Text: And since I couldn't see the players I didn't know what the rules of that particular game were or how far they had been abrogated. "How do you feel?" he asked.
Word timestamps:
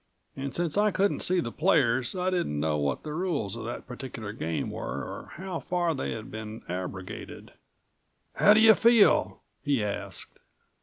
And 0.35 0.55
since 0.55 0.79
I 0.79 0.89
couldn't 0.89 1.19
see 1.19 1.41
the 1.41 1.51
players 1.51 2.15
I 2.15 2.31
didn't 2.31 2.59
know 2.59 2.79
what 2.79 3.03
the 3.03 3.13
rules 3.13 3.55
of 3.55 3.65
that 3.65 3.85
particular 3.85 4.33
game 4.33 4.71
were 4.71 5.03
or 5.05 5.29
how 5.33 5.59
far 5.59 5.93
they 5.93 6.13
had 6.13 6.31
been 6.31 6.63
abrogated. 6.67 7.53
"How 8.33 8.55
do 8.55 8.61
you 8.61 8.73
feel?" 8.73 9.43
he 9.61 9.83
asked. 9.83 10.39